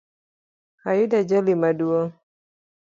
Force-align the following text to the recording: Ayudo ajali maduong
Ayudo 0.91 1.15
ajali 1.21 1.53
maduong 1.61 2.11